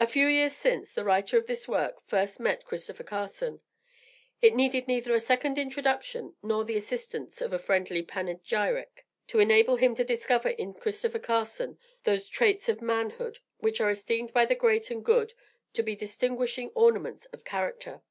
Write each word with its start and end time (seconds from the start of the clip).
A 0.00 0.08
few 0.08 0.26
years 0.26 0.54
since, 0.56 0.90
the 0.92 1.04
writer 1.04 1.38
of 1.38 1.46
this 1.46 1.68
work 1.68 2.00
first 2.02 2.40
met 2.40 2.64
Christopher 2.64 3.04
Carson. 3.04 3.60
It 4.42 4.56
needed 4.56 4.88
neither 4.88 5.14
a 5.14 5.20
second 5.20 5.58
introduction, 5.60 6.34
nor 6.42 6.64
the 6.64 6.76
assistance 6.76 7.40
of 7.40 7.52
a 7.52 7.58
friendly 7.60 8.02
panegyric, 8.02 9.06
to 9.28 9.38
enable 9.38 9.76
him 9.76 9.94
to 9.94 10.02
discover 10.02 10.48
in 10.48 10.74
Christopher 10.74 11.20
Carson 11.20 11.78
those 12.02 12.28
traits 12.28 12.68
of 12.68 12.82
manhood, 12.82 13.38
which 13.58 13.80
are 13.80 13.90
esteemed 13.90 14.32
by 14.32 14.44
the 14.44 14.56
great 14.56 14.90
and 14.90 15.04
good 15.04 15.34
to 15.74 15.84
be 15.84 15.94
distinguishing 15.94 16.72
ornaments 16.74 17.26
of 17.26 17.44
character. 17.44 18.02